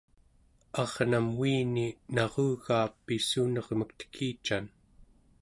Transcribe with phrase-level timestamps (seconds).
[0.83, 4.65] arnam uini narugaa pissunermek tekican